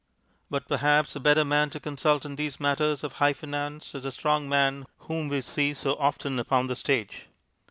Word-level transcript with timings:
But 0.49 0.67
perhaps 0.67 1.15
a 1.15 1.19
better 1.19 1.45
man 1.45 1.69
to 1.69 1.79
consult 1.79 2.25
in 2.25 2.35
these 2.35 2.59
matters 2.59 3.03
of 3.03 3.13
High 3.13 3.33
Finance 3.33 3.93
is 3.93 4.01
the 4.01 4.11
Strong 4.11 4.49
Man 4.49 4.87
whom 5.01 5.27
we 5.29 5.41
see 5.41 5.75
so 5.75 5.93
often 5.99 6.39
upon 6.39 6.65
the 6.65 6.75
stage. 6.75 7.27